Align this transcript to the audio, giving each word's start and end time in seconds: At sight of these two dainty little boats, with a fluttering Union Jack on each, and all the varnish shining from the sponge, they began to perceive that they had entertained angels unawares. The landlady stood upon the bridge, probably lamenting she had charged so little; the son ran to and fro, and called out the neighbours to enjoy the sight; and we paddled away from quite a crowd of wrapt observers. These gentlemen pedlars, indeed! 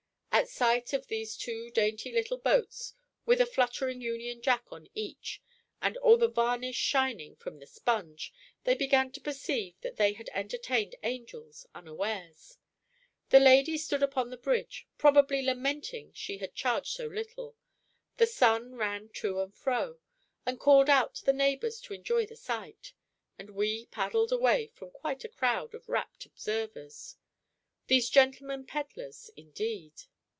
At 0.33 0.47
sight 0.47 0.93
of 0.93 1.05
these 1.05 1.35
two 1.37 1.69
dainty 1.69 2.09
little 2.11 2.37
boats, 2.37 2.95
with 3.27 3.39
a 3.41 3.45
fluttering 3.45 4.01
Union 4.01 4.41
Jack 4.41 4.63
on 4.71 4.87
each, 4.95 5.41
and 5.81 5.97
all 5.97 6.17
the 6.17 6.29
varnish 6.29 6.77
shining 6.77 7.35
from 7.35 7.59
the 7.59 7.67
sponge, 7.67 8.33
they 8.63 8.73
began 8.73 9.11
to 9.11 9.21
perceive 9.21 9.79
that 9.81 9.97
they 9.97 10.13
had 10.13 10.29
entertained 10.33 10.95
angels 11.03 11.67
unawares. 11.75 12.57
The 13.29 13.39
landlady 13.41 13.77
stood 13.77 14.01
upon 14.01 14.29
the 14.31 14.37
bridge, 14.37 14.87
probably 14.97 15.43
lamenting 15.43 16.11
she 16.13 16.37
had 16.39 16.55
charged 16.55 16.93
so 16.93 17.05
little; 17.07 17.55
the 18.17 18.25
son 18.25 18.73
ran 18.75 19.09
to 19.15 19.41
and 19.41 19.53
fro, 19.53 19.99
and 20.45 20.57
called 20.59 20.89
out 20.89 21.21
the 21.25 21.33
neighbours 21.33 21.79
to 21.81 21.93
enjoy 21.93 22.25
the 22.25 22.37
sight; 22.37 22.93
and 23.37 23.51
we 23.51 23.85
paddled 23.87 24.31
away 24.31 24.67
from 24.73 24.89
quite 24.89 25.23
a 25.25 25.29
crowd 25.29 25.75
of 25.75 25.87
wrapt 25.89 26.25
observers. 26.25 27.17
These 27.87 28.09
gentlemen 28.09 28.65
pedlars, 28.65 29.29
indeed! 29.35 30.03